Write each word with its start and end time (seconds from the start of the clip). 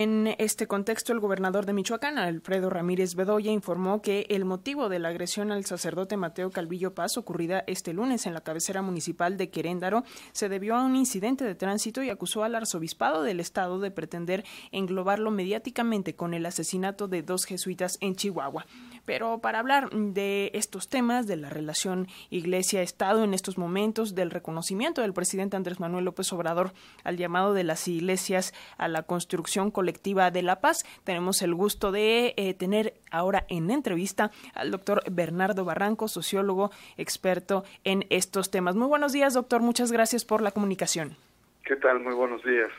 En 0.00 0.32
este 0.38 0.68
contexto, 0.68 1.12
el 1.12 1.18
gobernador 1.18 1.66
de 1.66 1.72
Michoacán, 1.72 2.18
Alfredo 2.18 2.70
Ramírez 2.70 3.16
Bedoya, 3.16 3.50
informó 3.50 4.00
que 4.00 4.26
el 4.28 4.44
motivo 4.44 4.88
de 4.88 5.00
la 5.00 5.08
agresión 5.08 5.50
al 5.50 5.64
sacerdote 5.64 6.16
Mateo 6.16 6.52
Calvillo 6.52 6.94
Paz, 6.94 7.16
ocurrida 7.16 7.64
este 7.66 7.92
lunes 7.92 8.24
en 8.24 8.32
la 8.32 8.42
cabecera 8.42 8.80
municipal 8.80 9.36
de 9.36 9.50
Queréndaro, 9.50 10.04
se 10.30 10.48
debió 10.48 10.76
a 10.76 10.84
un 10.84 10.94
incidente 10.94 11.44
de 11.44 11.56
tránsito 11.56 12.00
y 12.04 12.10
acusó 12.10 12.44
al 12.44 12.54
arzobispado 12.54 13.24
del 13.24 13.40
estado 13.40 13.80
de 13.80 13.90
pretender 13.90 14.44
englobarlo 14.70 15.32
mediáticamente 15.32 16.14
con 16.14 16.32
el 16.32 16.46
asesinato 16.46 17.08
de 17.08 17.24
dos 17.24 17.44
jesuitas 17.44 17.98
en 18.00 18.14
Chihuahua. 18.14 18.66
Pero 19.04 19.40
para 19.40 19.58
hablar 19.58 19.90
de 19.90 20.52
estos 20.54 20.88
temas, 20.88 21.26
de 21.26 21.38
la 21.38 21.50
relación 21.50 22.06
Iglesia-Estado 22.30 23.24
en 23.24 23.34
estos 23.34 23.58
momentos, 23.58 24.14
del 24.14 24.30
reconocimiento 24.30 25.00
del 25.00 25.12
presidente 25.12 25.56
Andrés 25.56 25.80
Manuel 25.80 26.04
López 26.04 26.32
Obrador 26.32 26.72
al 27.02 27.16
llamado 27.16 27.52
de 27.52 27.64
las 27.64 27.88
iglesias 27.88 28.54
a 28.76 28.86
la 28.86 29.02
construcción 29.02 29.72
colectiva, 29.72 29.87
colectiva 29.88 30.30
de 30.30 30.42
La 30.42 30.60
Paz. 30.60 30.84
Tenemos 31.04 31.40
el 31.40 31.54
gusto 31.54 31.92
de 31.92 32.34
eh, 32.36 32.52
tener 32.52 32.92
ahora 33.10 33.46
en 33.48 33.70
entrevista 33.70 34.30
al 34.54 34.70
doctor 34.70 35.02
Bernardo 35.10 35.64
Barranco, 35.64 36.08
sociólogo 36.08 36.70
experto 36.98 37.64
en 37.84 38.04
estos 38.10 38.50
temas. 38.50 38.76
Muy 38.76 38.86
buenos 38.86 39.14
días, 39.14 39.32
doctor. 39.32 39.62
Muchas 39.62 39.90
gracias 39.90 40.26
por 40.26 40.42
la 40.42 40.50
comunicación. 40.50 41.16
¿Qué 41.64 41.76
tal? 41.76 42.00
Muy 42.00 42.12
buenos 42.12 42.44
días. 42.44 42.70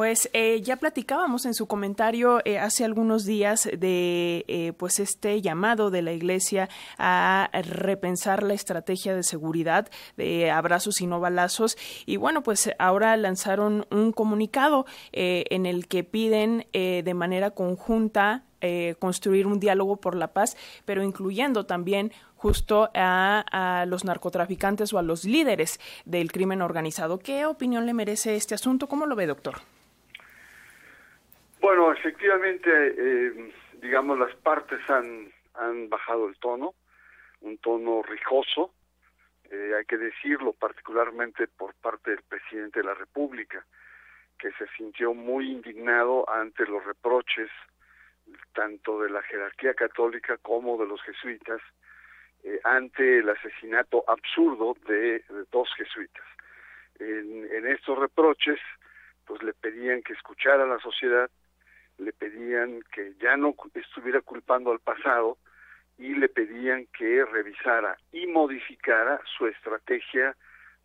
Pues 0.00 0.30
eh, 0.32 0.62
ya 0.62 0.76
platicábamos 0.76 1.44
en 1.44 1.52
su 1.52 1.66
comentario 1.66 2.40
eh, 2.46 2.58
hace 2.58 2.86
algunos 2.86 3.26
días 3.26 3.68
de 3.70 4.46
eh, 4.48 4.72
pues 4.78 4.98
este 4.98 5.42
llamado 5.42 5.90
de 5.90 6.00
la 6.00 6.12
Iglesia 6.12 6.70
a 6.96 7.50
repensar 7.52 8.42
la 8.42 8.54
estrategia 8.54 9.14
de 9.14 9.22
seguridad 9.22 9.90
de 10.16 10.50
abrazos 10.50 11.02
y 11.02 11.06
no 11.06 11.20
balazos 11.20 11.76
y 12.06 12.16
bueno 12.16 12.42
pues 12.42 12.70
ahora 12.78 13.14
lanzaron 13.18 13.86
un 13.90 14.12
comunicado 14.12 14.86
en 15.12 15.66
el 15.66 15.86
que 15.86 16.02
piden 16.02 16.66
de 16.72 17.14
manera 17.14 17.50
conjunta 17.50 18.44
construir 18.98 19.46
un 19.46 19.60
diálogo 19.60 19.96
por 19.96 20.16
la 20.16 20.32
paz, 20.32 20.56
pero 20.86 21.02
incluyendo 21.02 21.66
también 21.66 22.10
justo 22.36 22.88
a, 22.94 23.44
a, 23.50 23.84
los 23.84 24.06
narcotraficantes 24.06 24.94
o 24.94 24.98
a 24.98 25.02
los 25.02 25.26
líderes 25.26 25.78
del 26.06 26.32
crimen 26.32 26.62
organizado. 26.62 27.18
¿Qué 27.18 27.44
opinión 27.44 27.84
le 27.84 27.92
merece 27.92 28.36
este 28.36 28.54
asunto? 28.54 28.86
¿Cómo 28.86 29.04
lo 29.04 29.14
ve, 29.14 29.26
doctor? 29.26 29.60
Bueno, 31.70 31.92
efectivamente, 31.92 32.68
eh, 32.68 33.52
digamos, 33.74 34.18
las 34.18 34.34
partes 34.38 34.80
han, 34.90 35.32
han 35.54 35.88
bajado 35.88 36.26
el 36.26 36.36
tono, 36.40 36.74
un 37.42 37.58
tono 37.58 38.02
rijoso, 38.02 38.74
eh, 39.48 39.74
hay 39.78 39.84
que 39.84 39.96
decirlo, 39.96 40.52
particularmente 40.52 41.46
por 41.46 41.72
parte 41.74 42.10
del 42.10 42.22
presidente 42.22 42.80
de 42.80 42.86
la 42.86 42.94
República, 42.94 43.64
que 44.36 44.50
se 44.58 44.66
sintió 44.76 45.14
muy 45.14 45.52
indignado 45.52 46.28
ante 46.28 46.66
los 46.66 46.84
reproches 46.84 47.48
tanto 48.52 49.00
de 49.02 49.10
la 49.10 49.22
jerarquía 49.22 49.74
católica 49.74 50.38
como 50.38 50.76
de 50.76 50.88
los 50.88 51.00
jesuitas 51.02 51.60
eh, 52.42 52.58
ante 52.64 53.18
el 53.18 53.28
asesinato 53.28 54.02
absurdo 54.08 54.76
de, 54.88 55.22
dos 55.52 55.72
jesuitas. 55.76 56.26
En, 56.98 57.48
en 57.52 57.68
estos 57.68 57.96
reproches, 57.96 58.58
pues 59.24 59.40
le 59.44 59.52
pedían 59.52 60.02
que 60.02 60.14
escuchara 60.14 60.64
a 60.64 60.66
la 60.66 60.80
sociedad, 60.80 61.30
le 62.00 62.12
pedían 62.12 62.82
que 62.92 63.14
ya 63.20 63.36
no 63.36 63.54
estuviera 63.74 64.20
culpando 64.22 64.72
al 64.72 64.80
pasado 64.80 65.38
y 65.98 66.14
le 66.14 66.28
pedían 66.28 66.86
que 66.86 67.24
revisara 67.26 67.96
y 68.10 68.26
modificara 68.26 69.20
su 69.36 69.46
estrategia 69.46 70.34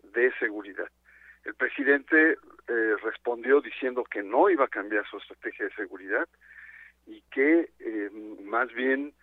de 0.04 0.32
seguridad. 0.40 0.90
El 1.46 1.56
presidente 1.56 2.34
eh, 2.68 2.96
respondió 3.02 3.62
diciendo 3.62 4.04
que 4.04 4.24
no 4.24 4.50
iba 4.50 4.66
a 4.66 4.70
cambiar 4.70 5.08
su 5.08 5.18
estrategia 5.18 5.66
de 5.66 5.76
seguridad 5.76 6.28
y 7.06 7.22
que 7.32 7.70
eh, 7.80 8.10
más 8.44 8.72
bien 8.74 9.14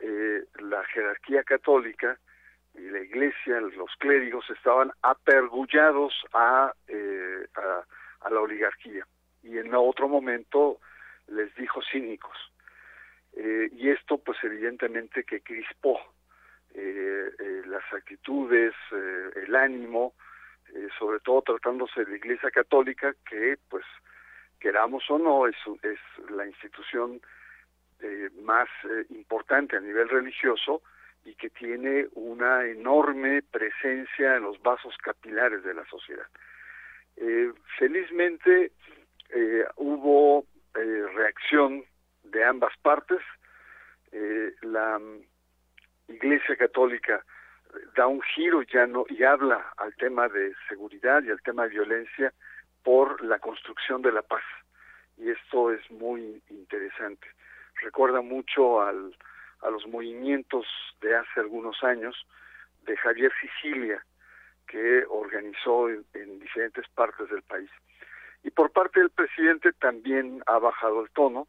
eh, 0.00 0.44
la 0.58 0.84
jerarquía 0.86 1.44
católica 1.44 2.18
y 2.74 2.90
la 2.90 3.00
iglesia, 3.00 3.60
los 3.60 3.94
clérigos 3.98 4.50
estaban 4.50 4.90
apergullados 5.02 6.12
a, 6.32 6.72
a, 7.54 7.84
a 8.20 8.30
la 8.30 8.40
oligarquía. 8.40 9.06
Y 9.42 9.58
en 9.58 9.74
otro 9.74 10.08
momento 10.08 10.78
les 11.28 11.54
dijo 11.54 11.80
cínicos. 11.90 12.36
Eh, 13.36 13.68
y 13.72 13.90
esto 13.90 14.16
pues 14.18 14.38
evidentemente 14.42 15.24
que 15.24 15.42
crispó 15.42 16.00
eh, 16.74 17.30
eh, 17.38 17.62
las 17.66 17.84
actitudes, 17.92 18.74
el 18.90 19.54
ánimo, 19.54 20.14
sobre 20.98 21.20
todo 21.20 21.42
tratándose 21.42 22.04
de 22.04 22.10
la 22.10 22.16
Iglesia 22.16 22.50
Católica, 22.50 23.14
que 23.28 23.56
pues 23.68 23.84
queramos 24.58 25.04
o 25.10 25.18
no, 25.18 25.46
es, 25.46 25.56
es 25.82 25.98
la 26.30 26.46
institución 26.46 27.20
más 28.42 28.68
importante 29.10 29.76
a 29.76 29.80
nivel 29.80 30.08
religioso 30.08 30.82
y 31.24 31.34
que 31.34 31.50
tiene 31.50 32.08
una 32.14 32.66
enorme 32.66 33.42
presencia 33.42 34.36
en 34.36 34.42
los 34.42 34.60
vasos 34.60 34.96
capilares 34.98 35.62
de 35.62 35.74
la 35.74 35.84
sociedad. 35.86 36.26
felizmente 37.78 38.72
hubo 39.76 40.44
eh, 40.76 41.06
reacción 41.14 41.84
de 42.24 42.44
ambas 42.44 42.72
partes. 42.82 43.20
Eh, 44.12 44.52
la 44.62 44.98
mm, 44.98 45.22
Iglesia 46.08 46.56
Católica 46.56 47.24
da 47.94 48.06
un 48.06 48.22
giro 48.22 48.62
ya 48.62 48.86
no 48.86 49.04
y 49.08 49.22
habla 49.22 49.72
al 49.76 49.94
tema 49.96 50.28
de 50.28 50.54
seguridad 50.68 51.22
y 51.22 51.30
al 51.30 51.42
tema 51.42 51.64
de 51.64 51.70
violencia 51.70 52.32
por 52.82 53.22
la 53.24 53.38
construcción 53.38 54.02
de 54.02 54.12
la 54.12 54.22
paz. 54.22 54.42
Y 55.16 55.30
esto 55.30 55.72
es 55.72 55.90
muy 55.90 56.42
interesante. 56.50 57.26
Recuerda 57.82 58.20
mucho 58.20 58.82
al, 58.82 59.16
a 59.62 59.70
los 59.70 59.86
movimientos 59.86 60.66
de 61.00 61.16
hace 61.16 61.40
algunos 61.40 61.82
años 61.82 62.14
de 62.82 62.96
Javier 62.96 63.32
Sicilia 63.40 64.04
que 64.66 65.04
organizó 65.08 65.88
en 65.88 66.38
diferentes 66.38 66.88
partes 66.90 67.28
del 67.30 67.42
país 67.42 67.70
y 68.46 68.50
por 68.52 68.70
parte 68.70 69.00
del 69.00 69.10
presidente 69.10 69.72
también 69.72 70.40
ha 70.46 70.60
bajado 70.60 71.02
el 71.02 71.10
tono, 71.10 71.48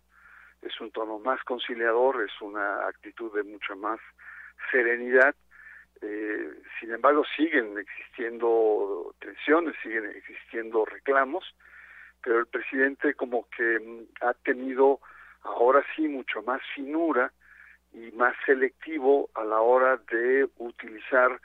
es 0.63 0.81
un 0.81 0.89
tono 0.89 1.19
más 1.19 1.39
conciliador, 1.43 2.23
es 2.23 2.41
una 2.41 2.87
actitud 2.87 3.31
de 3.35 3.43
mucha 3.43 3.75
más 3.75 3.99
serenidad. 4.71 5.35
Eh, 6.01 6.49
sin 6.79 6.91
embargo, 6.91 7.23
siguen 7.35 7.77
existiendo 7.77 9.13
tensiones, 9.19 9.75
siguen 9.83 10.05
existiendo 10.07 10.85
reclamos, 10.85 11.45
pero 12.23 12.39
el 12.39 12.47
presidente 12.47 13.13
como 13.13 13.47
que 13.55 13.79
mm, 13.79 14.25
ha 14.25 14.33
tenido 14.33 14.99
ahora 15.43 15.85
sí 15.95 16.07
mucho 16.07 16.41
más 16.41 16.61
finura 16.73 17.31
y 17.93 18.09
más 18.13 18.33
selectivo 18.43 19.29
a 19.35 19.43
la 19.43 19.61
hora 19.61 19.97
de 20.09 20.49
utilizar, 20.57 21.39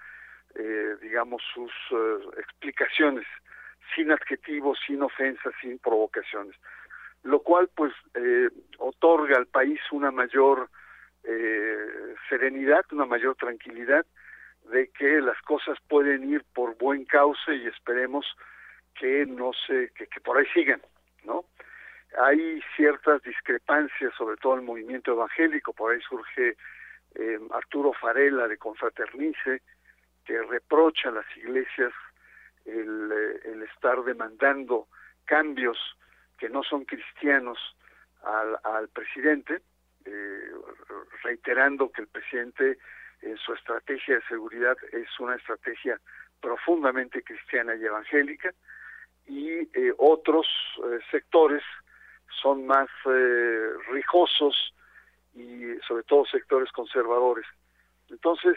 eh, 0.55 0.97
digamos, 1.03 1.43
sus 1.53 1.73
eh, 1.91 2.39
explicaciones 2.39 3.27
sin 3.95 4.11
adjetivos, 4.13 4.79
sin 4.87 5.03
ofensas, 5.03 5.53
sin 5.61 5.79
provocaciones, 5.79 6.57
lo 7.23 7.41
cual 7.41 7.69
pues 7.75 7.93
eh, 8.15 8.49
otorga 8.79 9.37
al 9.37 9.47
país 9.47 9.81
una 9.91 10.11
mayor 10.11 10.69
eh, 11.25 12.15
serenidad, 12.29 12.85
una 12.93 13.07
mayor 13.07 13.37
tranquilidad 13.37 14.05
de 14.71 14.89
que 14.89 15.21
las 15.21 15.41
cosas 15.43 15.79
pueden 15.89 16.29
ir 16.29 16.45
por 16.55 16.77
buen 16.77 17.05
cauce 17.05 17.55
y 17.55 17.67
esperemos 17.67 18.27
que 18.99 19.27
no 19.27 19.53
se 19.67 19.91
que, 19.95 20.07
por 20.21 20.39
ahí 20.39 20.47
sigan, 20.53 20.81
¿no? 21.25 21.45
Hay 22.19 22.63
ciertas 22.77 23.23
discrepancias, 23.23 24.13
sobre 24.17 24.37
todo 24.37 24.55
en 24.55 24.61
el 24.61 24.67
movimiento 24.67 25.13
evangélico, 25.13 25.73
por 25.73 25.93
ahí 25.93 26.01
surge 26.03 26.57
eh, 27.15 27.39
Arturo 27.53 27.93
Farela 27.95 28.47
de 28.49 28.59
Confraternice, 28.59 29.63
que 30.25 30.43
reprocha 30.43 31.09
a 31.09 31.13
las 31.13 31.37
iglesias 31.37 31.93
el, 32.65 33.13
eh, 33.13 33.41
el 33.45 33.63
estar 33.63 34.03
demandando 34.05 34.89
cambios 35.25 35.79
que 36.39 36.49
no 36.49 36.63
son 36.63 36.85
cristianos 36.85 37.59
al, 38.23 38.89
presidente, 38.89 39.63
eh, 40.05 40.51
reiterando 41.25 41.91
que 41.91 42.03
el 42.03 42.09
presidente 42.09 42.79
en 43.21 43.37
su 43.37 43.53
estrategia 43.53 44.17
de 44.17 44.27
seguridad 44.29 44.77
es 44.93 45.09
una 45.19 45.37
estrategia 45.37 46.01
profundamente 46.41 47.23
cristiana 47.23 47.75
y 47.75 47.85
evangélica, 47.85 48.53
y 49.27 49.51
eh, 49.51 49.93
otros 49.99 50.47
sectores 51.11 51.63
son 52.43 52.67
más 52.67 52.89
rijosos 53.91 54.75
y 55.35 55.77
sobre 55.87 56.03
todo 56.05 56.25
sectores 56.27 56.71
conservadores. 56.73 57.47
Entonces, 58.09 58.57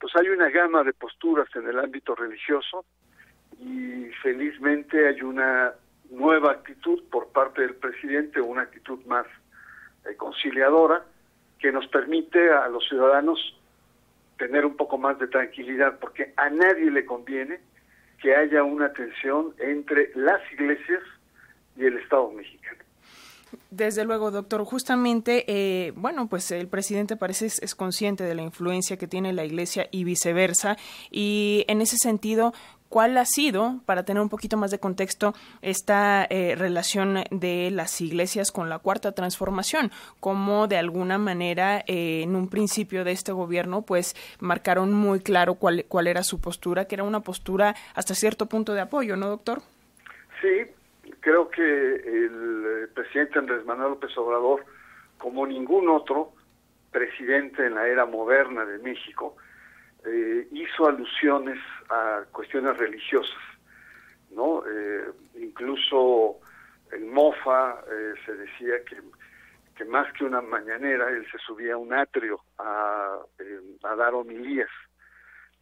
pues 0.00 0.14
hay 0.16 0.28
una 0.28 0.48
gama 0.48 0.82
de 0.82 0.94
posturas 0.94 1.48
en 1.54 1.68
el 1.68 1.78
ámbito 1.78 2.14
religioso, 2.14 2.84
y 3.60 4.10
felizmente 4.22 5.08
hay 5.08 5.22
una 5.22 5.74
nueva 6.10 6.52
actitud 6.52 7.02
por 7.10 7.28
parte 7.28 7.60
del 7.60 7.74
presidente, 7.74 8.40
una 8.40 8.62
actitud 8.62 8.98
más 9.06 9.26
eh, 10.06 10.16
conciliadora, 10.16 11.04
que 11.58 11.70
nos 11.70 11.86
permite 11.88 12.50
a 12.50 12.68
los 12.68 12.88
ciudadanos 12.88 13.38
tener 14.38 14.64
un 14.64 14.76
poco 14.76 14.96
más 14.96 15.18
de 15.18 15.28
tranquilidad, 15.28 15.98
porque 15.98 16.32
a 16.36 16.48
nadie 16.48 16.90
le 16.90 17.04
conviene 17.04 17.60
que 18.20 18.34
haya 18.34 18.62
una 18.62 18.92
tensión 18.92 19.54
entre 19.58 20.10
las 20.14 20.40
iglesias 20.52 21.02
y 21.76 21.84
el 21.84 21.98
Estado 21.98 22.30
mexicano. 22.30 22.79
Desde 23.70 24.04
luego, 24.04 24.30
doctor. 24.30 24.64
Justamente, 24.64 25.44
eh, 25.48 25.92
bueno, 25.96 26.28
pues 26.28 26.50
el 26.50 26.68
presidente 26.68 27.16
parece 27.16 27.46
es, 27.46 27.74
consciente 27.74 28.24
de 28.24 28.34
la 28.34 28.42
influencia 28.42 28.96
que 28.96 29.06
tiene 29.06 29.32
la 29.32 29.44
Iglesia 29.44 29.88
y 29.90 30.04
viceversa. 30.04 30.76
Y 31.10 31.64
en 31.68 31.80
ese 31.80 31.96
sentido, 31.96 32.52
¿cuál 32.88 33.16
ha 33.16 33.24
sido, 33.24 33.80
para 33.86 34.04
tener 34.04 34.22
un 34.22 34.28
poquito 34.28 34.56
más 34.56 34.70
de 34.70 34.78
contexto, 34.78 35.34
esta 35.62 36.26
eh, 36.30 36.54
relación 36.56 37.24
de 37.30 37.70
las 37.70 38.00
iglesias 38.00 38.52
con 38.52 38.68
la 38.68 38.78
cuarta 38.78 39.12
transformación? 39.12 39.90
Cómo 40.20 40.68
de 40.68 40.76
alguna 40.76 41.18
manera, 41.18 41.84
eh, 41.86 42.22
en 42.22 42.36
un 42.36 42.48
principio 42.48 43.04
de 43.04 43.12
este 43.12 43.32
gobierno, 43.32 43.82
pues 43.82 44.14
marcaron 44.40 44.92
muy 44.92 45.20
claro 45.20 45.54
cuál, 45.54 45.84
cuál 45.86 46.06
era 46.06 46.22
su 46.22 46.40
postura, 46.40 46.86
que 46.86 46.96
era 46.96 47.04
una 47.04 47.20
postura 47.20 47.74
hasta 47.94 48.14
cierto 48.14 48.46
punto 48.46 48.74
de 48.74 48.80
apoyo, 48.80 49.16
¿no, 49.16 49.28
doctor? 49.28 49.62
Sí, 50.40 50.70
creo 51.20 51.48
que 51.50 51.62
el 51.62 52.88
presidente 52.94 53.38
Andrés 53.38 53.64
Manuel 53.64 53.90
López 53.90 54.16
Obrador, 54.16 54.64
como 55.18 55.46
ningún 55.46 55.88
otro 55.88 56.32
presidente 56.90 57.66
en 57.66 57.74
la 57.74 57.86
era 57.86 58.06
moderna 58.06 58.64
de 58.64 58.78
México, 58.78 59.36
eh, 60.04 60.48
hizo 60.50 60.88
alusiones 60.88 61.58
a 61.90 62.24
cuestiones 62.32 62.76
religiosas, 62.78 63.38
¿no? 64.30 64.62
Eh, 64.66 65.10
incluso 65.36 66.38
en 66.90 67.12
Mofa 67.12 67.80
eh, 67.90 68.14
se 68.24 68.34
decía 68.34 68.82
que, 68.84 68.96
que 69.76 69.84
más 69.84 70.10
que 70.14 70.24
una 70.24 70.40
mañanera, 70.40 71.10
él 71.10 71.26
se 71.30 71.38
subía 71.38 71.74
a 71.74 71.78
un 71.78 71.92
atrio 71.92 72.40
a, 72.58 73.18
a 73.82 73.96
dar 73.96 74.14
homilías, 74.14 74.70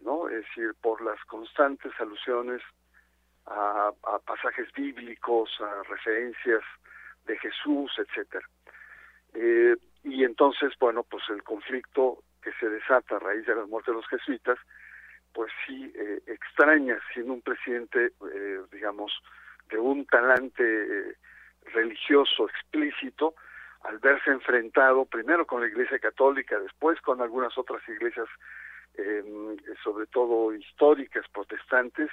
¿no? 0.01 0.29
Es 0.29 0.45
decir, 0.47 0.73
por 0.81 1.03
las 1.03 1.23
constantes 1.25 1.93
alusiones 1.99 2.63
a, 3.51 3.93
pasajes 4.25 4.71
bíblicos, 4.73 5.51
a 5.61 5.83
referencias 5.85 6.63
de 7.27 7.39
Jesús, 7.39 7.93
etcétera. 7.99 8.47
Eh, 9.35 9.77
y 10.05 10.25
entonces, 10.25 10.73
bueno, 10.79 11.03
pues 11.03 11.23
el 11.29 11.43
conflicto 11.43 12.23
que 12.43 12.53
se 12.61 12.69
desata 12.69 13.17
a 13.17 13.19
raíz 13.19 13.47
de 13.47 13.55
la 13.55 13.67
muerte 13.67 13.91
de 13.91 13.97
los 13.97 14.09
jesuitas, 14.09 14.59
pues 15.33 15.53
sí 15.67 15.93
eh, 15.95 16.21
extraña 16.27 16.99
siendo 17.13 17.35
un 17.35 17.43
presidente, 17.43 18.13
eh, 18.33 18.61
digamos, 18.73 19.13
de 19.69 19.79
un 19.79 20.07
talante 20.07 21.17
religioso 21.75 22.49
explícito, 22.49 23.35
al 23.83 23.99
verse 23.99 24.31
enfrentado 24.31 25.05
primero 25.05 25.47
con 25.47 25.61
la 25.61 25.69
Iglesia 25.69 25.99
Católica, 25.99 26.59
después 26.59 27.01
con 27.03 27.21
algunas 27.21 27.57
otras 27.59 27.87
iglesias, 27.87 28.27
sobre 29.85 30.07
todo 30.07 30.53
históricas, 30.55 31.25
protestantes, 31.33 32.11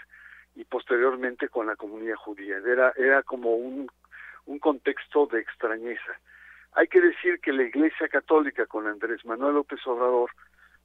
y 0.55 0.63
posteriormente 0.63 1.49
con 1.49 1.67
la 1.67 1.75
comunidad 1.75 2.15
judía. 2.15 2.57
Era, 2.57 2.93
era 2.95 3.23
como 3.23 3.55
un, 3.55 3.89
un 4.45 4.59
contexto 4.59 5.27
de 5.27 5.41
extrañeza. 5.41 6.19
Hay 6.73 6.87
que 6.87 7.01
decir 7.01 7.39
que 7.39 7.53
la 7.53 7.63
Iglesia 7.63 8.07
Católica 8.07 8.65
con 8.65 8.87
Andrés 8.87 9.25
Manuel 9.25 9.55
López 9.55 9.85
Obrador 9.85 10.31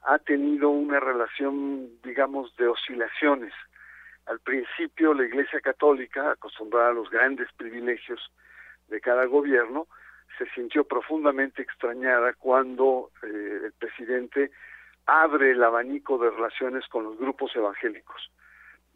ha 0.03 0.19
tenido 0.19 0.71
una 0.71 0.99
relación, 0.99 1.89
digamos, 2.03 2.55
de 2.57 2.69
oscilaciones. 2.69 3.53
Al 4.27 4.41
principio 4.41 5.15
la 5.15 5.25
Iglesia 5.25 5.61
Católica, 5.61 6.33
acostumbrada 6.33 6.91
a 6.91 6.95
los 6.95 7.11
grandes 7.11 7.49
privilegios 7.57 8.21
de 8.89 9.01
cada 9.01 9.25
gobierno, 9.27 9.87
se 10.39 10.49
sintió 10.51 10.85
profundamente 10.85 11.63
extrañada 11.63 12.33
cuando 12.35 13.11
eh, 13.23 13.61
el 13.65 13.73
presidente 13.73 14.51
abre 15.07 15.53
el 15.53 15.63
abanico 15.63 16.19
de 16.19 16.31
relaciones 16.31 16.87
con 16.89 17.05
los 17.05 17.19
grupos 17.19 17.55
evangélicos 17.55 18.31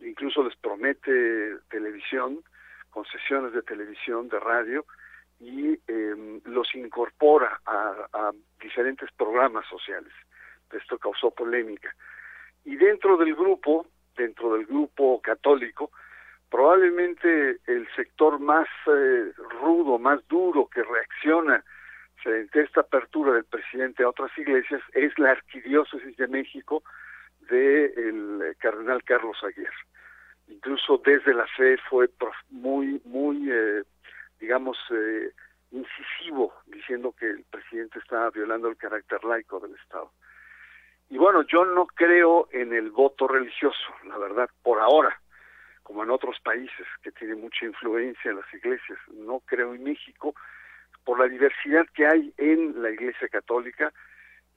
incluso 0.04 0.42
les 0.42 0.56
promete 0.56 1.56
televisión, 1.70 2.40
concesiones 2.90 3.52
de 3.52 3.62
televisión, 3.62 4.28
de 4.28 4.38
radio, 4.38 4.84
y 5.40 5.78
em, 5.88 6.40
los 6.44 6.74
incorpora 6.74 7.60
a, 7.66 8.32
diferentes 8.60 9.10
programas 9.12 9.66
sociales. 9.66 10.12
Esto 10.72 10.98
causó 10.98 11.30
polémica. 11.30 11.94
Y 12.64 12.76
dentro 12.76 13.16
del 13.16 13.34
grupo, 13.34 13.86
dentro 14.16 14.54
del 14.54 14.64
grupo 14.66 15.20
católico, 15.20 15.90
probablemente 16.50 17.58
el 17.66 17.86
sector 17.94 18.40
más 18.40 18.66
eh, 18.86 19.32
rudo, 19.60 19.98
más 19.98 20.26
duro 20.28 20.66
que 20.66 20.82
reacciona 20.82 21.62
frente 22.22 22.60
a 22.60 22.62
esta 22.62 22.80
apertura 22.80 23.32
del 23.32 23.44
presidente 23.44 24.02
a 24.02 24.08
otras 24.08 24.30
iglesias 24.38 24.80
es 24.94 25.16
la 25.18 25.32
arquidiócesis 25.32 26.16
de 26.16 26.26
México 26.26 26.82
del 27.48 28.56
cardenal 28.58 29.02
Carlos 29.04 29.36
Aguirre 29.42 29.74
incluso 30.48 31.00
desde 31.04 31.34
la 31.34 31.46
fe 31.46 31.76
fue 31.88 32.08
muy, 32.50 33.00
muy, 33.04 33.50
eh, 33.50 33.82
digamos, 34.40 34.76
eh, 34.90 35.32
incisivo, 35.70 36.52
diciendo 36.66 37.14
que 37.18 37.30
el 37.30 37.44
presidente 37.44 37.98
estaba 37.98 38.30
violando 38.30 38.68
el 38.68 38.76
carácter 38.76 39.24
laico 39.24 39.60
del 39.60 39.74
Estado. 39.74 40.10
Y 41.10 41.18
bueno, 41.18 41.42
yo 41.42 41.64
no 41.64 41.86
creo 41.86 42.48
en 42.52 42.72
el 42.72 42.90
voto 42.90 43.28
religioso, 43.28 43.94
la 44.06 44.18
verdad, 44.18 44.48
por 44.62 44.80
ahora, 44.80 45.20
como 45.82 46.02
en 46.02 46.10
otros 46.10 46.38
países 46.40 46.86
que 47.02 47.12
tienen 47.12 47.40
mucha 47.40 47.66
influencia 47.66 48.30
en 48.30 48.38
las 48.38 48.54
iglesias. 48.54 48.98
No 49.12 49.40
creo 49.40 49.74
en 49.74 49.84
México, 49.84 50.34
por 51.04 51.18
la 51.18 51.28
diversidad 51.28 51.86
que 51.94 52.06
hay 52.06 52.32
en 52.38 52.80
la 52.82 52.90
Iglesia 52.90 53.28
Católica, 53.28 53.92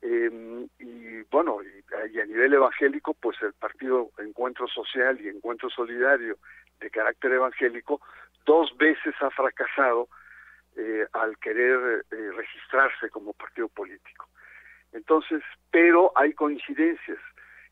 eh, 0.09 0.67
y 0.79 1.21
bueno, 1.31 1.59
y, 1.63 2.19
a 2.19 2.25
nivel 2.25 2.53
evangélico, 2.53 3.13
pues 3.13 3.37
el 3.41 3.53
partido 3.53 4.11
Encuentro 4.19 4.67
Social 4.67 5.19
y 5.19 5.27
Encuentro 5.27 5.69
Solidario 5.69 6.37
de 6.79 6.89
carácter 6.89 7.33
evangélico 7.33 7.99
dos 8.45 8.75
veces 8.77 9.13
ha 9.19 9.29
fracasado 9.31 10.07
eh, 10.77 11.05
al 11.13 11.37
querer 11.39 12.05
eh, 12.11 12.31
registrarse 12.35 13.09
como 13.09 13.33
partido 13.33 13.67
político. 13.67 14.29
Entonces, 14.93 15.43
pero 15.71 16.11
hay 16.15 16.33
coincidencias. 16.33 17.19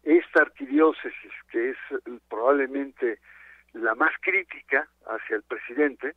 Esta 0.03 0.41
arquidiócesis, 0.41 1.31
que 1.49 1.69
es 1.69 1.77
probablemente 2.29 3.19
la 3.73 3.95
más 3.95 4.11
crítica 4.21 4.87
hacia 5.07 5.37
el 5.37 5.43
presidente, 5.43 6.13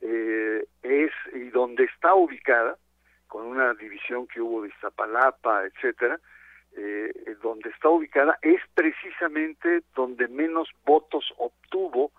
eh, 0.00 0.64
es 0.82 1.12
y 1.34 1.50
donde 1.50 1.84
está 1.84 2.14
ubicada, 2.14 2.76
con 3.28 3.46
una 3.46 3.74
división 3.74 4.26
que 4.26 4.40
hubo 4.40 4.62
de 4.62 4.68
Iztapalapa, 4.68 5.64
etcétera, 5.66 6.18
eh, 6.76 7.12
donde 7.42 7.70
está 7.70 7.88
ubicada 7.88 8.38
es 8.42 8.60
precisamente 8.74 9.82
donde 9.94 10.28
menos 10.28 10.68
votos 10.84 11.32
obtuvo 11.36 12.12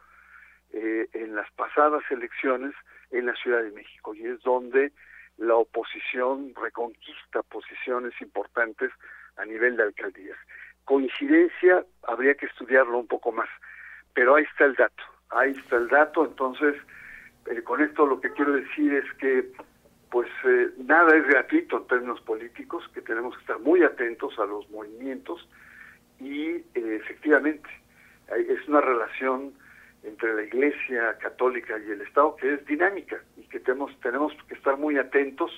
eh, 0.72 1.08
en 1.14 1.36
las 1.36 1.50
pasadas 1.52 2.04
elecciones 2.10 2.74
en 3.12 3.26
la 3.26 3.36
Ciudad 3.36 3.64
de 3.64 3.72
México 3.72 4.14
y 4.14 4.26
es 4.26 4.42
donde 4.44 4.92
la 5.38 5.56
oposición 5.56 6.54
reconquista 6.62 7.42
posiciones 7.44 8.14
importantes 8.22 8.92
a 9.38 9.46
nivel 9.46 9.78
de 9.78 9.84
alcaldías. 9.84 10.38
Coincidencia, 10.84 11.86
habría 12.04 12.36
que 12.36 12.48
estudiarlo 12.48 12.98
un 13.00 13.08
poco 13.08 13.32
más, 13.32 13.50
pero 14.14 14.36
ahí 14.36 14.44
está 14.44 14.66
el 14.66 14.76
dato, 14.76 15.04
ahí 15.30 15.52
está 15.52 15.78
el 15.78 15.88
dato, 15.88 16.26
entonces 16.26 16.76
eh, 17.46 17.62
con 17.64 17.82
esto 17.82 18.06
lo 18.06 18.20
que 18.20 18.32
quiero 18.34 18.54
decir 18.54 18.94
es 18.94 19.12
que 19.14 19.52
pues 20.12 20.28
eh, 20.46 20.70
nada 20.78 21.16
es 21.16 21.26
gratuito 21.28 21.78
en 21.78 21.88
términos 21.88 22.22
políticos, 22.22 22.84
que 22.94 23.02
tenemos 23.02 23.36
que 23.36 23.42
estar 23.42 23.60
muy 23.60 23.84
atentos 23.84 24.38
a 24.40 24.46
los 24.46 24.70
movimientos 24.70 25.48
y 26.20 26.50
eh, 26.50 26.64
efectivamente 26.74 27.70
es 28.36 28.68
una 28.68 28.82
relación 28.82 29.54
entre 30.04 30.34
la 30.34 30.44
Iglesia 30.44 31.18
Católica 31.20 31.78
y 31.80 31.92
el 31.92 32.02
Estado 32.02 32.36
que 32.36 32.54
es 32.54 32.66
dinámica 32.66 33.22
y 33.38 33.44
que 33.44 33.60
tenemos, 33.60 33.92
tenemos 34.02 34.34
que 34.48 34.54
estar 34.54 34.78
muy 34.78 34.98
atentos 34.98 35.52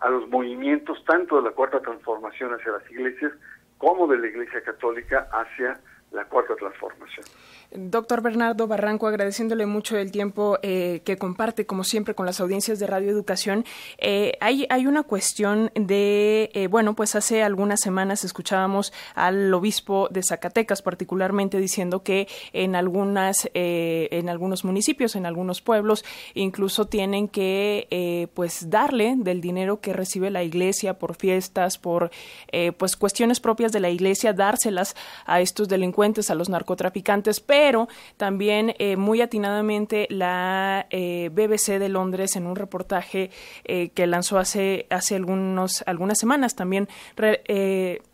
a 0.00 0.08
los 0.10 0.28
movimientos 0.28 1.02
tanto 1.04 1.36
de 1.36 1.42
la 1.42 1.50
Cuarta 1.50 1.80
Transformación 1.80 2.52
hacia 2.54 2.72
las 2.72 2.90
iglesias 2.90 3.32
como 3.78 4.06
de 4.06 4.18
la 4.18 4.26
Iglesia 4.28 4.62
Católica 4.62 5.28
hacia 5.32 5.80
la 6.14 6.24
Cuarta 6.26 6.54
Transformación. 6.56 7.26
Doctor 7.76 8.22
Bernardo 8.22 8.68
Barranco, 8.68 9.08
agradeciéndole 9.08 9.66
mucho 9.66 9.96
el 9.96 10.12
tiempo 10.12 10.58
eh, 10.62 11.02
que 11.04 11.16
comparte, 11.16 11.66
como 11.66 11.82
siempre, 11.82 12.14
con 12.14 12.24
las 12.24 12.40
audiencias 12.40 12.78
de 12.78 12.86
Radio 12.86 13.10
Educación. 13.10 13.64
Eh, 13.98 14.38
hay, 14.40 14.66
hay 14.70 14.86
una 14.86 15.02
cuestión 15.02 15.72
de, 15.74 16.50
eh, 16.54 16.68
bueno, 16.68 16.94
pues 16.94 17.16
hace 17.16 17.42
algunas 17.42 17.80
semanas 17.80 18.22
escuchábamos 18.22 18.92
al 19.16 19.52
obispo 19.52 20.08
de 20.08 20.22
Zacatecas, 20.22 20.82
particularmente 20.82 21.58
diciendo 21.58 22.04
que 22.04 22.28
en 22.52 22.76
algunas, 22.76 23.50
en 23.54 24.28
algunos 24.28 24.64
municipios, 24.64 25.16
en 25.16 25.26
algunos 25.26 25.60
pueblos, 25.60 26.04
incluso 26.34 26.86
tienen 26.86 27.26
que, 27.26 28.28
pues, 28.34 28.70
darle 28.70 29.14
del 29.16 29.40
dinero 29.40 29.80
que 29.80 29.92
recibe 29.92 30.30
la 30.30 30.44
iglesia 30.44 30.94
por 30.98 31.16
fiestas, 31.16 31.78
por, 31.78 32.10
pues, 32.78 32.96
cuestiones 32.96 33.40
propias 33.40 33.72
de 33.72 33.80
la 33.80 33.90
iglesia, 33.90 34.32
dárselas 34.32 34.94
a 35.26 35.40
estos 35.40 35.68
delincuentes, 35.68 36.03
a 36.04 36.34
los 36.34 36.50
narcotraficantes, 36.50 37.40
pero 37.40 37.88
también 38.18 38.74
eh, 38.78 38.96
muy 38.96 39.22
atinadamente 39.22 40.06
la 40.10 40.86
eh, 40.90 41.30
BBC 41.32 41.78
de 41.78 41.88
Londres 41.88 42.36
en 42.36 42.46
un 42.46 42.56
reportaje 42.56 43.30
eh, 43.64 43.88
que 43.88 44.06
lanzó 44.06 44.38
hace, 44.38 44.86
hace 44.90 45.16
algunos, 45.16 45.82
algunas 45.86 46.18
semanas 46.18 46.54
también 46.54 46.88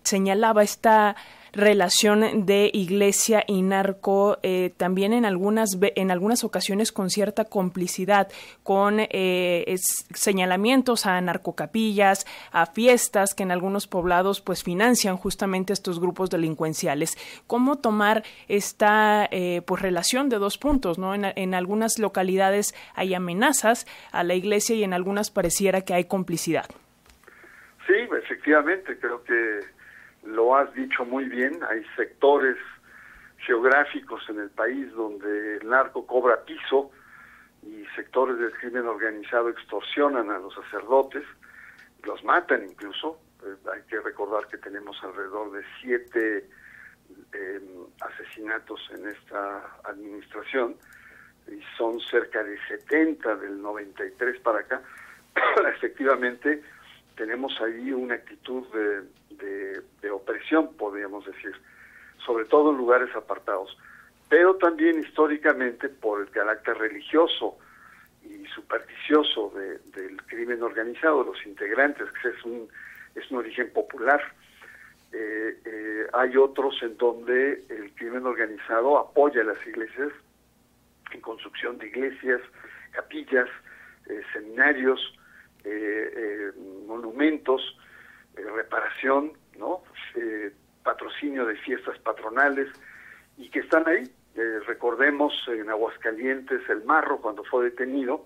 señalaba 0.04 0.62
esta 0.62 1.16
relación 1.52 2.46
de 2.46 2.70
iglesia 2.72 3.44
y 3.46 3.62
narco 3.62 4.38
eh, 4.42 4.72
también 4.76 5.12
en 5.12 5.24
algunas 5.24 5.78
en 5.80 6.10
algunas 6.10 6.44
ocasiones 6.44 6.92
con 6.92 7.10
cierta 7.10 7.44
complicidad 7.44 8.28
con 8.62 8.96
eh, 8.98 9.76
señalamientos 10.14 11.06
a 11.06 11.20
narcocapillas 11.20 12.26
a 12.52 12.66
fiestas 12.66 13.34
que 13.34 13.42
en 13.42 13.50
algunos 13.50 13.86
poblados 13.86 14.40
pues 14.40 14.62
financian 14.62 15.16
justamente 15.16 15.72
estos 15.72 16.00
grupos 16.00 16.30
delincuenciales. 16.30 17.16
Cómo 17.46 17.76
tomar 17.76 18.24
esta 18.48 19.28
eh, 19.30 19.62
pues 19.66 19.82
relación 19.82 20.28
de 20.28 20.38
dos 20.38 20.58
puntos 20.58 20.98
no 20.98 21.14
en, 21.14 21.26
en 21.36 21.54
algunas 21.54 21.98
localidades 21.98 22.74
hay 22.94 23.14
amenazas 23.14 23.86
a 24.12 24.24
la 24.24 24.34
iglesia 24.34 24.76
y 24.76 24.84
en 24.84 24.92
algunas 24.92 25.30
pareciera 25.30 25.80
que 25.82 25.94
hay 25.94 26.04
complicidad. 26.04 26.66
Sí 27.86 27.94
efectivamente 28.22 28.96
creo 28.98 29.24
que 29.24 29.60
lo 30.24 30.56
has 30.56 30.72
dicho 30.74 31.04
muy 31.04 31.24
bien, 31.24 31.60
hay 31.68 31.84
sectores 31.96 32.56
geográficos 33.38 34.22
en 34.28 34.40
el 34.40 34.50
país 34.50 34.92
donde 34.92 35.56
el 35.56 35.68
narco 35.68 36.06
cobra 36.06 36.44
piso 36.44 36.90
y 37.62 37.84
sectores 37.94 38.38
del 38.38 38.52
crimen 38.52 38.86
organizado 38.86 39.48
extorsionan 39.48 40.30
a 40.30 40.38
los 40.38 40.54
sacerdotes, 40.54 41.24
los 42.04 42.22
matan 42.24 42.64
incluso. 42.64 43.18
Eh, 43.42 43.54
hay 43.72 43.82
que 43.82 44.00
recordar 44.00 44.46
que 44.48 44.58
tenemos 44.58 45.02
alrededor 45.02 45.52
de 45.52 45.62
siete 45.80 46.48
em, 47.32 47.86
asesinatos 48.00 48.80
en 48.94 49.08
esta 49.08 49.76
administración 49.84 50.76
y 51.48 51.60
son 51.76 52.00
cerca 52.00 52.42
de 52.42 52.58
70 52.68 53.36
del 53.36 53.60
93 53.60 54.40
para 54.40 54.60
acá. 54.60 54.82
Efectivamente, 55.76 56.62
tenemos 57.20 57.52
ahí 57.60 57.92
una 57.92 58.14
actitud 58.14 58.66
de, 59.28 59.82
de, 60.00 60.10
opresión, 60.10 60.74
podríamos 60.78 61.26
decir, 61.26 61.52
sobre 62.24 62.46
todo 62.46 62.70
en 62.70 62.78
lugares 62.78 63.14
apartados, 63.14 63.76
pero 64.30 64.56
también 64.56 65.00
históricamente 65.00 65.90
por 65.90 66.22
el 66.22 66.30
carácter 66.30 66.78
religioso 66.78 67.58
y 68.24 68.46
supersticioso 68.46 69.52
del 69.94 70.22
crimen 70.28 70.62
organizado, 70.62 71.22
los 71.22 71.44
integrantes, 71.44 72.08
que 72.22 72.28
es 72.28 72.42
un, 72.42 72.66
es 73.14 73.30
un 73.30 73.36
origen 73.36 73.70
popular. 73.70 74.22
Eh, 75.12 75.58
eh, 75.66 76.06
hay 76.14 76.38
otros 76.38 76.82
en 76.82 76.96
donde 76.96 77.62
el 77.68 77.92
crimen 77.96 78.24
organizado 78.24 78.96
apoya 78.96 79.42
a 79.42 79.44
las 79.44 79.66
iglesias 79.66 80.10
en 81.12 81.20
construcción 81.20 81.76
de 81.76 81.88
iglesias, 81.88 82.40
capillas, 82.92 83.48
eh, 84.08 84.22
seminarios, 84.32 85.19
monumentos, 86.86 87.62
reparación, 88.34 89.32
¿no? 89.58 89.82
Eh, 90.14 90.52
patrocinio 90.82 91.44
de 91.44 91.56
fiestas 91.56 91.98
patronales 91.98 92.68
y 93.36 93.50
que 93.50 93.60
están 93.60 93.86
ahí. 93.86 94.10
Eh, 94.34 94.60
recordemos 94.66 95.32
en 95.48 95.68
Aguascalientes 95.68 96.62
el 96.68 96.84
Marro 96.84 97.20
cuando 97.20 97.44
fue 97.44 97.64
detenido 97.64 98.24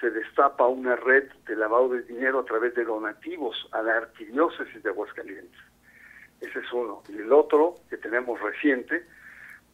se 0.00 0.10
destapa 0.10 0.66
una 0.66 0.96
red 0.96 1.30
de 1.46 1.56
lavado 1.56 1.90
de 1.90 2.02
dinero 2.02 2.40
a 2.40 2.44
través 2.44 2.74
de 2.74 2.84
donativos 2.84 3.68
a 3.72 3.82
la 3.82 3.98
arquidiócesis 3.98 4.82
de 4.82 4.90
Aguascalientes. 4.90 5.60
Ese 6.40 6.58
es 6.58 6.72
uno. 6.72 7.02
Y 7.08 7.18
el 7.18 7.32
otro 7.32 7.76
que 7.88 7.96
tenemos 7.96 8.40
reciente 8.40 9.04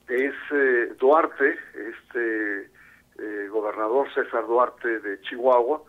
es 0.08 0.34
eh, 0.52 0.92
Duarte, 0.98 1.58
este 1.74 2.70
gobernador 3.50 4.06
César 4.14 4.46
Duarte 4.46 5.00
de 5.00 5.20
Chihuahua, 5.22 5.82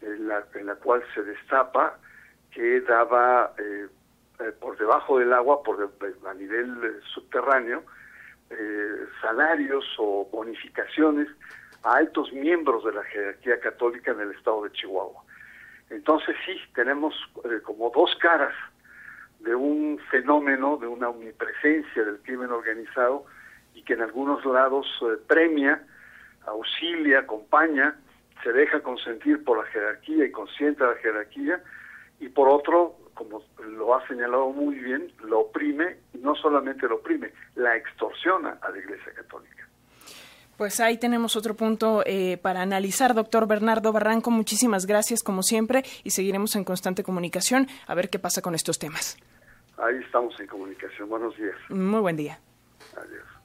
en 0.00 0.28
la, 0.28 0.44
en 0.54 0.66
la 0.66 0.74
cual 0.76 1.02
se 1.14 1.22
destapa 1.22 1.98
que 2.56 2.80
daba 2.80 3.52
eh, 3.58 3.86
eh, 4.40 4.52
por 4.58 4.78
debajo 4.78 5.18
del 5.18 5.32
agua, 5.32 5.62
por 5.62 5.92
a 6.26 6.34
nivel 6.34 6.84
eh, 6.84 7.00
subterráneo, 7.12 7.84
salarios 9.20 9.84
o 9.98 10.24
bonificaciones 10.30 11.28
a 11.82 11.96
altos 11.96 12.32
miembros 12.32 12.84
de 12.84 12.92
la 12.92 13.02
jerarquía 13.02 13.58
católica 13.58 14.12
en 14.12 14.20
el 14.20 14.30
estado 14.30 14.62
de 14.62 14.70
Chihuahua. 14.70 15.22
Entonces 15.90 16.36
sí, 16.46 16.56
tenemos 16.72 17.12
como 17.64 17.90
dos 17.90 18.14
caras 18.20 18.54
de 19.40 19.52
un 19.54 19.98
fenómeno, 20.12 20.76
de 20.76 20.86
una 20.86 21.08
omnipresencia 21.08 22.04
del 22.04 22.20
crimen 22.22 22.52
organizado 22.52 23.26
y 23.74 23.82
que 23.82 23.94
en 23.94 24.02
algunos 24.02 24.44
lados 24.46 24.86
premia, 25.26 25.82
auxilia, 26.46 27.20
acompaña, 27.20 27.96
se 28.42 28.52
deja 28.52 28.80
consentir 28.80 29.42
por 29.44 29.58
la 29.58 29.64
jerarquía 29.70 30.24
y 30.26 30.30
consiente 30.30 30.84
la 30.84 30.94
jerarquía, 30.96 31.62
y 32.20 32.28
por 32.28 32.48
otro, 32.48 32.96
como 33.14 33.42
lo 33.62 33.94
ha 33.94 34.06
señalado 34.06 34.50
muy 34.50 34.76
bien, 34.76 35.12
lo 35.24 35.40
oprime, 35.40 35.98
y 36.14 36.18
no 36.18 36.34
solamente 36.34 36.88
lo 36.88 36.96
oprime, 36.96 37.32
la 37.54 37.76
extorsiona 37.76 38.58
a 38.62 38.70
la 38.70 38.78
Iglesia 38.78 39.12
Católica. 39.14 39.66
Pues 40.56 40.80
ahí 40.80 40.96
tenemos 40.96 41.36
otro 41.36 41.54
punto 41.54 42.02
eh, 42.06 42.38
para 42.38 42.62
analizar, 42.62 43.12
doctor 43.12 43.46
Bernardo 43.46 43.92
Barranco. 43.92 44.30
Muchísimas 44.30 44.86
gracias, 44.86 45.22
como 45.22 45.42
siempre, 45.42 45.82
y 46.02 46.10
seguiremos 46.10 46.56
en 46.56 46.64
constante 46.64 47.02
comunicación 47.02 47.66
a 47.86 47.94
ver 47.94 48.08
qué 48.08 48.18
pasa 48.18 48.40
con 48.40 48.54
estos 48.54 48.78
temas. 48.78 49.18
Ahí 49.76 49.96
estamos 49.96 50.38
en 50.40 50.46
comunicación. 50.46 51.10
Buenos 51.10 51.36
días. 51.36 51.56
Muy 51.68 52.00
buen 52.00 52.16
día. 52.16 52.38
Adiós. 52.96 53.35